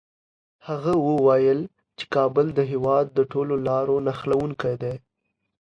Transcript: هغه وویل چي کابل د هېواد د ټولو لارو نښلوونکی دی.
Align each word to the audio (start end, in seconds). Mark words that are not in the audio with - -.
هغه 0.67 0.93
وویل 1.09 1.59
چي 1.97 2.05
کابل 2.15 2.45
د 2.53 2.59
هېواد 2.71 3.05
د 3.11 3.19
ټولو 3.31 3.55
لارو 3.67 3.95
نښلوونکی 4.07 4.75
دی. 4.83 4.95